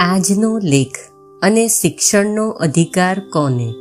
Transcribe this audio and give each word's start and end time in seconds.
આજનો 0.00 0.58
લેખ 0.58 0.96
અને 1.42 1.68
શિક્ષણનો 1.68 2.48
અધિકાર 2.48 3.18
કોને? 3.18 3.74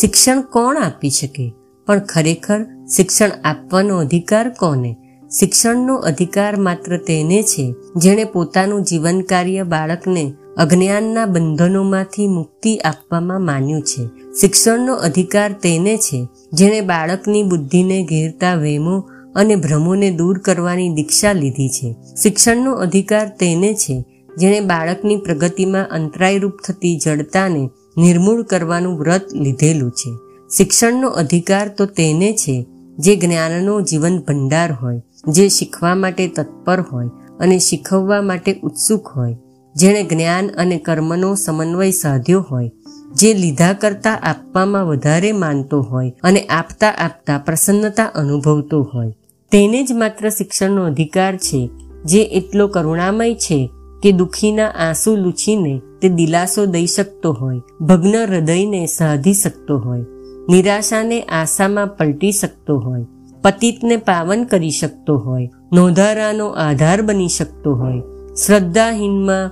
શિક્ષણ 0.00 0.40
કોણ 0.40 0.76
આપી 0.76 1.10
શકે? 1.10 1.52
પણ 1.86 1.98
ખરેખર 1.98 2.86
શિક્ષણ 2.96 3.30
આપવાનો 3.44 3.98
અધિકાર 3.98 4.48
કોને? 4.48 4.96
શિક્ષણનો 5.40 5.94
અધિકાર 5.94 6.56
માત્ર 6.56 6.96
તેને 6.96 7.42
છે 7.42 7.74
જેણે 7.96 8.24
પોતાનું 8.24 8.82
જીવન 8.82 9.20
કાર્ય 9.20 9.62
બાળકને 9.62 10.32
અજ્ઞાનના 10.56 11.26
બંધનોમાંથી 11.26 12.26
મુક્તિ 12.26 12.76
આપવામાં 12.76 13.40
માન્યું 13.40 13.82
છે. 13.82 14.06
શિક્ષણનો 14.40 14.94
અધિકાર 14.94 15.52
તેને 15.52 15.96
છે 15.96 16.28
જેણે 16.52 16.80
બાળકની 16.80 17.42
બુદ્ધિને 17.42 18.02
ઘેરતા 18.04 18.54
વેમો 18.54 19.00
અને 19.36 19.56
ભ્રમોને 19.56 20.10
દૂર 20.10 20.38
કરવાની 20.38 20.88
દીક્ષા 20.88 21.32
લીધી 21.32 21.68
છે. 21.68 21.96
શિક્ષણનો 22.22 22.72
અધિકાર 22.72 23.28
તેને 23.28 23.74
છે 23.74 24.04
જેણે 24.38 24.60
બાળકની 24.60 25.16
પ્રગતિમાં 25.16 25.90
અંતરાયરૂપ 25.90 26.52
થતી 26.66 26.98
જડતાને 26.98 27.70
નિર્મૂળ 27.96 28.42
કરવાનું 28.42 28.98
વ્રત 28.98 29.32
લીધેલું 29.34 29.90
છે. 29.90 30.10
શિક્ષણનો 30.56 31.08
અધિકાર 31.08 31.68
તો 31.68 31.86
તેને 31.86 32.32
છે, 32.32 32.66
જે 32.98 33.16
જ્ઞાનનો 33.16 33.80
જીવન 33.80 34.18
ભંડાર 34.18 34.72
હોય, 34.72 35.02
જે 35.28 35.48
શીખવા 35.48 35.94
માટે 35.94 36.28
તત્પર 36.28 36.80
હોય 36.80 37.06
અને 37.40 37.58
શીખવવા 37.58 38.22
માટે 38.22 38.60
ઉત્સુક 38.62 39.06
હોય. 39.06 39.36
જેણે 39.76 40.02
જ્ઞાન 40.02 40.48
અને 40.48 40.78
કર્મનો 40.78 41.34
સમન્વય 41.34 41.90
સાધ્યો 41.90 42.40
હોય, 42.50 42.70
જે 43.14 43.34
લીધા 43.34 43.72
કરતા 43.72 44.14
આપવામાં 44.22 44.86
વધારે 44.86 45.32
માનતો 45.32 45.80
હોય 45.80 46.12
અને 46.22 46.40
આપતા 46.40 46.90
આપતા 46.90 47.38
પ્રસન્નતા 47.38 48.04
અનુભવતો 48.04 48.82
હોય. 48.94 49.12
તેને 49.52 49.82
જ 49.82 49.92
માત્ર 49.92 50.28
શિક્ષણનો 50.28 50.84
અધિકાર 50.84 51.36
છે, 51.36 51.70
જે 52.04 52.22
એટલો 52.22 52.68
કરુણામય 52.68 53.34
છે 53.34 53.70
કે 54.02 54.12
દુઃખીના 54.12 54.68
આંસુ 54.68 55.16
લૂછીને 55.16 55.80
તે 56.02 56.08
દિલાસો 56.08 56.66
દઈ 56.66 56.86
શકતો 56.86 57.32
હોય, 57.32 57.60
ભગ્ન 57.80 58.26
હૃદયને 58.26 58.86
સાધી 58.86 59.34
શકતો 59.34 59.78
હોય, 59.78 60.00
નિરાશાને 60.48 61.22
આશામાં 61.22 61.86
પલટી 61.86 62.32
શકતો 62.32 62.78
હોય, 62.78 63.06
પતિતને 63.42 63.96
પાવન 63.96 64.44
કરી 64.44 64.70
શકતો 64.70 65.18
હોય, 65.18 65.50
નોંધારાનો 65.72 66.48
આધાર 66.48 67.02
બની 67.02 67.28
શકતો 67.28 67.74
હોય, 67.74 68.02
શ્રદ્ધાહીનમાં 68.46 69.50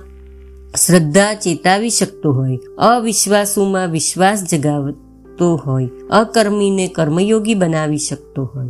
શ્રદ્ધા 0.75 1.33
ચેતાવી 1.33 1.89
શકતો 1.89 2.31
હોય, 2.31 2.57
અવિશ્વાસુમાં 2.77 3.87
વિશ્વાસ 3.87 4.43
જગાવતો 4.51 5.55
હોય, 5.55 5.89
અકર્મીને 6.09 6.87
કર્મયોગી 6.87 7.53
બનાવી 7.53 7.97
શકતો 7.97 8.51
હોય. 8.55 8.67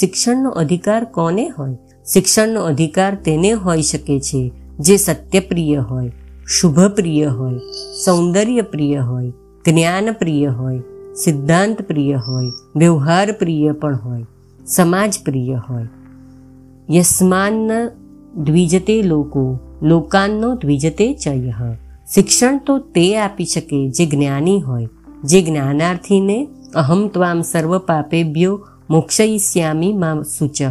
શિક્ષણનો 0.00 0.50
અધિકાર 0.50 1.04
કોને 1.04 1.48
હોય? 1.48 1.74
શિક્ષણનો 2.12 2.60
અધિકાર 2.60 3.14
તેને 3.14 3.52
હોઈ 3.52 3.82
શકે 3.82 4.20
છે. 4.20 4.52
જે 4.78 4.96
સત્યપ્રિય 4.96 5.78
હોય, 5.78 6.12
શુભપ્રિય 6.46 7.26
હોય, 7.26 7.58
સૌંદર્યપ્રિય 8.04 8.98
હોય, 8.98 9.32
જ્ઞાનપ્રિય 9.66 10.46
હોય 10.46 10.82
સિદ્ધાંત 11.24 11.82
પ્રિય 11.82 12.14
હોય 12.14 12.44
વ્યવહાર 12.76 13.32
પ્રિય 13.32 13.72
પણ 13.72 13.96
હોય 13.96 14.24
સમાજ 14.66 15.14
પ્રિય 15.24 15.54
હોય. 15.54 15.88
યસ્માન 16.90 17.70
દ્વિજતે 18.36 19.02
લોકો, 19.02 19.58
લોકાનનો 19.82 20.54
દ્વિજતે 20.54 21.14
ચય. 21.14 21.52
શિક્ષણ 22.14 22.60
તો 22.66 22.78
તે 22.78 23.16
આપી 23.16 23.44
શકે 23.44 23.90
જે 23.90 24.06
જ્ઞાની 24.06 24.60
હોય, 24.60 24.88
જે 25.24 25.42
જ્ઞાનાર્થીને 25.42 26.48
અહમ 26.74 27.08
ત્વામ 27.08 27.42
સર્વ 27.42 27.78
પાપેભ્યો 27.78 28.68
મોક્ષયિષ્યામી 28.90 29.92
માં 29.92 30.22
સૂચહ 30.22 30.70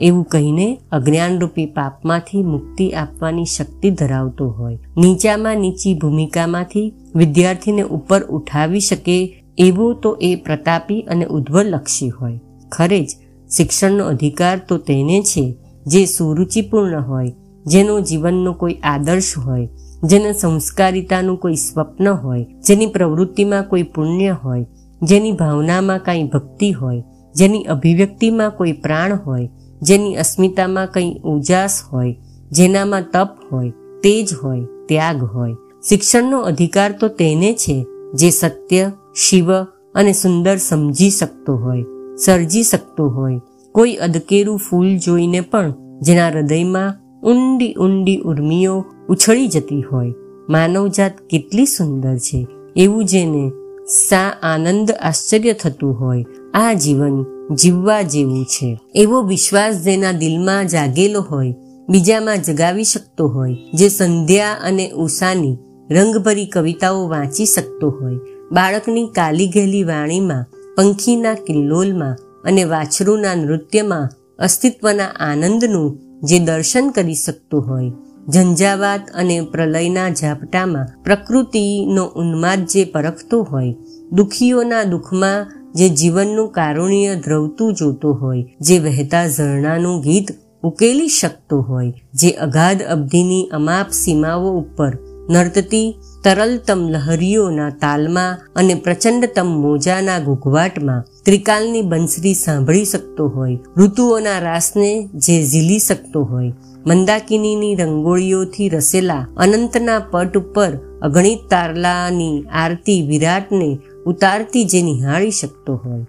એવું 0.00 0.24
કહીને 0.24 0.80
અજ્ઞાનરૂપી 0.92 1.66
પાપમાંથી 1.66 2.42
મુક્તિ 2.42 2.90
આપવાની 2.90 3.44
શક્તિ 3.44 3.90
ધરાવતો 3.90 4.50
હોય. 4.50 4.78
નીચામાં 4.96 5.56
નીચી 5.56 5.94
ભૂમિકામાંથી 5.94 6.94
વિદ્યાર્થીને 7.14 7.82
ઉપર 7.82 8.22
ઉઠાવી 8.22 8.80
શકે 8.80 9.44
એવો 9.58 9.92
તો 9.92 10.18
એ 10.20 10.36
પ્રતાપી 10.36 11.02
અને 11.02 11.24
ઉદ્ધવલક્ષી 11.24 12.08
હોય. 12.08 12.40
ખરે 12.72 13.00
જ, 13.00 13.10
શિક્ષણનો 13.56 14.04
અધિકાર 14.04 14.60
તો 14.68 14.78
તેને 14.78 15.22
છે, 15.22 15.56
જે 15.86 16.04
સુરુચિપૂર્ણ 16.04 17.02
હોય, 17.02 17.32
જેનો 17.66 18.00
જીવનનો 18.00 18.52
કોઈ 18.52 18.74
આદર્શ 18.74 19.38
હોય, 19.38 19.68
જેને 20.04 20.32
સંસ્કારિતાનું 20.32 21.36
કોઈ 21.36 21.54
સ્વપ્ન 21.54 22.08
હોય, 22.08 22.44
જેની 22.44 22.86
પ્રવૃત્તિમાં 22.86 23.64
કોઈ 23.64 23.82
પુણ્ય 23.82 24.36
હોય, 24.44 24.66
જેની 25.02 25.32
ભાવનામાં 25.32 25.98
કાંઈ 25.98 26.24
ભક્તિ 26.24 26.72
હોય, 26.72 27.02
જેની 27.34 27.64
અભિવ્યક્તિમાં 27.64 28.50
કોઈ 28.50 28.72
પ્રાણ 28.72 29.16
હોય 29.16 29.50
જેની 29.82 30.16
અસ્મિતામાં 30.16 30.86
કંઈ 30.86 31.20
ઉજાસ 31.24 31.82
હોય, 31.92 32.16
જેનામાં 32.52 33.02
તપ 33.02 33.28
હોય, 33.52 33.70
તેજ 34.02 34.34
હોય, 34.42 34.60
ત્યાગ 34.88 35.24
હોય. 35.24 35.54
શિક્ષણનો 35.88 36.40
અધિકાર 36.40 36.92
તો 37.00 37.08
તેને 37.08 37.52
છે, 37.52 37.86
જે 38.14 38.30
સત્ય, 38.30 38.92
શિવ 39.14 39.52
અને 39.94 40.12
સુંદર 40.12 40.56
સમજી 40.56 41.10
શકતો 41.10 41.56
હોય, 41.56 41.84
સર્જી 42.16 42.62
શકતો 42.62 43.08
હોય. 43.08 43.40
કોઈ 43.72 43.92
અદકેરું 43.92 44.58
ફૂલ 44.58 44.98
જોઈને 44.98 45.40
પણ 45.40 45.72
જેના 46.02 46.28
હૃદયમાં 46.28 46.94
ઊંડી 47.26 47.74
ઊંડી 47.74 48.16
ઉર્મિઓ 48.16 48.84
ઉછળી 49.08 49.48
જતી 49.48 49.82
હોય. 49.82 50.14
માનવજાત 50.48 51.12
કેટલી 51.30 51.66
સુંદર 51.66 52.18
છે, 52.18 52.46
એવું 52.76 53.04
જેને 53.04 53.52
સા 53.86 54.32
આનંદ 54.42 54.90
આશ્ચર્ય 54.90 55.52
થતું 55.52 56.00
હોય. 56.00 56.24
આ 56.54 56.72
જીવન 56.72 57.24
જીવવા 57.54 58.02
જેવું 58.02 58.44
છે. 58.44 58.78
એવો 58.94 59.22
વિશ્વાસ 59.22 59.74
જેના 59.74 60.12
દિલમાં 60.12 60.68
જાગેલો 60.68 61.20
હોય, 61.20 61.54
બીજામાં 61.88 62.42
જગાવી 62.42 62.84
શકતો 62.84 63.28
હોય, 63.28 63.56
જે 63.74 63.88
સંધ્યા 63.88 64.56
અને 64.62 64.90
ઉષાની 64.90 65.56
રંગભરી 65.90 66.46
કવિતાઓ 66.46 67.08
વાંચી 67.08 67.46
શકતો 67.46 67.90
હોય. 67.90 68.16
બાળકની 68.52 69.06
કાલી 69.06 69.48
ઘેલી 69.48 69.84
વાણીમાં, 69.84 70.44
પંખીના 70.76 71.34
કિલ્લોલમાં 71.34 72.16
અને 72.44 72.64
વાછરુના 72.64 73.34
નૃત્યમાં 73.34 74.08
અસ્તિત્વના 74.38 75.04
આનંદનું 75.04 75.98
જે 76.22 76.38
દર્શન 76.38 76.90
કરી 76.90 77.14
શકતો 77.14 77.60
હોય 77.60 77.92
ઝંઝાવાત 78.32 79.00
અને 79.14 79.36
પ્રલયના 79.52 80.10
ઝાપટામાં 80.10 80.86
પ્રકૃતિનો 81.02 82.04
ઉન્માદ 82.16 82.66
જે 82.66 82.84
પરખતો 82.84 83.42
હોય, 83.42 83.74
દુખીઓના 84.12 84.84
દુઃખમાં 84.84 85.46
જે 85.74 85.88
જીવનનું 85.88 86.52
કારુણ્ય 86.52 87.14
ધ્રવતું 87.14 87.74
જોતો 87.74 88.12
હોય, 88.12 88.44
જે 88.60 88.78
વહેતા 88.78 89.26
ઝરણાનું 89.28 90.00
ગીત 90.00 90.28
ઉકેલી 90.62 91.08
શકતો 91.08 91.60
હોય, 91.60 91.92
જે 92.14 92.30
અગાધ 92.30 92.82
અબધિની 92.82 93.48
અમાપ 93.52 93.88
સીમાઓ 93.90 94.58
ઉપર 94.58 94.92
નર્તતી 95.30 95.94
તરલતમ 96.24 96.88
લહરીઓના 96.88 97.70
તાલમાં 97.70 98.38
અને 98.56 98.74
પ્રચંડતમ 98.74 99.46
મોજાના 99.46 100.18
ઘૂઘવાટમાં 100.20 101.02
ત્રિકાલની 101.24 101.82
બંસરી 101.82 102.34
સાંભળી 102.34 102.84
શકતો 102.84 103.28
હોય, 103.28 103.58
ઋતુઓના 103.76 104.38
રાસને 104.38 105.08
જે 105.14 105.42
ઝીલી 105.42 105.78
શકતો 105.78 106.22
હોય, 106.22 106.52
મંદાકિનીની 106.86 107.74
રંગોળીઓથી 107.74 108.68
રસેલા 108.68 109.26
અનંતના 109.36 109.98
પટ 110.10 110.36
ઉપર 110.36 110.76
અગણિત 111.02 111.38
તારલાની 111.50 112.44
આરતી 112.52 113.06
વિરાટને 113.06 113.78
ઉતારતી 114.06 114.64
જે 114.64 114.82
નિહાળી 114.82 115.30
શકતો 115.30 115.76
હોય. 115.76 116.04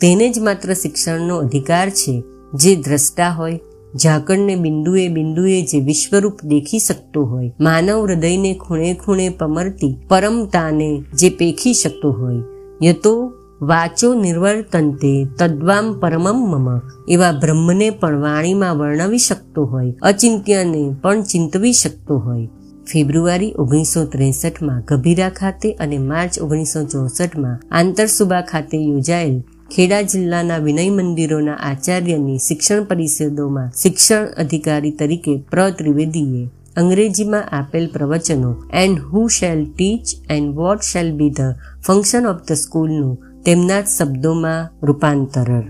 તેને 0.00 0.30
જ 0.30 0.38
માત્ર 0.38 0.74
શિક્ષણનો 0.74 1.36
અધિકાર 1.36 1.90
છે 1.90 2.22
જે 2.54 2.76
દ્રષ્ટા 2.76 3.28
હોય, 3.28 3.60
ઝાકળને 3.94 4.56
બિંદુએ 4.56 5.08
બિંદુએ 5.08 5.62
જે 5.62 5.80
વિશ્વરૂપ 5.80 6.34
દેખી 6.44 6.78
શકતો 6.78 7.24
હોય, 7.24 7.52
માનવ 7.60 8.06
હૃદયને 8.06 8.54
ખૂણે 8.54 8.94
ખૂણે 8.94 9.28
પમરતી 9.28 9.96
પરમતાને 10.08 11.02
જે 11.14 11.28
પેખી 11.30 11.74
શકતો 11.74 12.10
હોય, 12.10 12.42
યતો 12.82 13.32
વાચો 13.60 14.14
નિર્વર્તનતે 14.14 15.26
તદ્વામ 15.38 15.86
પરમમ 16.00 16.38
મમ. 16.50 16.68
એવા 17.08 17.32
બ્રહ્મને 17.32 17.90
પણ 17.90 18.20
વાણીમાં 18.20 18.78
વર્ણવી 18.78 19.18
શકતો 19.18 19.64
હોય, 19.64 19.92
અચિંત્યને 20.02 20.96
પણ 21.02 21.22
ચિંતવી 21.22 21.72
શકતો 21.72 22.18
હોય. 22.18 22.48
ફેબ્રુઆરી 22.86 23.54
ઓગણીસો 23.58 24.04
ત્રેસઠમાં 24.04 24.82
ગભીરા 24.82 25.30
ખાતે 25.30 25.72
અને 25.72 25.98
માર્ચ 25.98 26.38
ઓગણીસો 26.42 26.84
ચોસઠમાં 26.84 27.58
આંતરસુબા 27.70 28.42
ખાતે 28.42 28.76
યોજાયેલ 28.76 29.36
ખેડા 29.70 30.02
જિલ્લાના 30.02 30.58
વિનય 30.58 30.84
મંદિરોના 30.90 31.58
આચાર્યની 31.62 32.38
શિક્ષણ 32.38 32.84
પરિષદોમાં 32.84 33.74
શિક્ષણ 33.74 34.30
અધિકારી 34.36 34.90
તરીકે 34.90 35.34
પ્ર 35.50 35.60
ત્રિવેદીએ 35.72 36.44
અંગ્રેજીમાં 36.76 37.50
આપેલ 37.52 37.86
પ્રવચનો 37.88 38.50
and 38.72 38.98
who 38.98 39.28
shall 39.28 39.62
teach 39.66 40.06
and 40.28 40.54
what 40.54 40.82
shall 40.82 41.12
be 41.12 41.30
the 41.30 41.52
function 41.84 42.26
of 42.26 42.42
the 42.48 42.54
સ્કૂલનું 42.54 43.27
તેમના 43.48 43.80
જ 43.80 43.84
શબ્દોમાં 43.86 44.86
રૂપાંતરણ. 44.86 45.62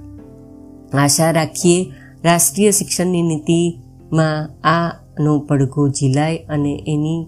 આશા 0.99 1.31
રાખીએ 1.31 1.93
રાષ્ટ્રીય 2.25 2.71
શિક્ષણની 2.71 3.23
નીતિમાં 3.23 4.69
આનો 4.69 5.41
પડઘો 5.41 5.89
ઝીલાય 5.89 6.39
અને 6.39 6.85
એની 6.87 7.27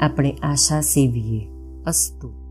આપણે 0.00 0.32
આશા 0.42 0.80
સેવીએ. 0.80 1.48
અસ્તુ. 1.86 2.41